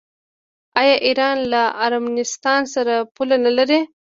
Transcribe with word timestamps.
آیا 0.79 0.95
ایران 1.07 1.37
له 1.51 1.61
ارمنستان 1.85 2.61
سره 2.73 2.93
پوله 3.15 3.35
نلري؟ 3.45 3.79